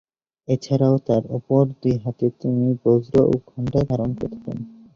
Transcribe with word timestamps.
এছাড়াও 0.47 0.95
তাঁর 1.07 1.23
অপর 1.37 1.63
দুই 1.81 1.95
হাতে 2.03 2.25
তিনি 2.39 2.65
বজ্র 2.83 3.13
ও 3.25 3.43
ঘণ্টা 3.49 3.79
ধারণ 3.89 4.09
করে 4.13 4.35
থাকেন। 4.35 4.57